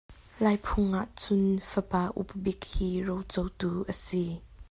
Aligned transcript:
Lai 0.43 0.53
phung 0.65 0.93
ah 1.01 1.07
cun 1.19 1.43
fapa 1.71 2.01
upa 2.19 2.35
bik 2.43 2.61
hi 2.73 2.89
rocotu 3.07 3.71
a 3.91 3.93
si. 4.03 4.23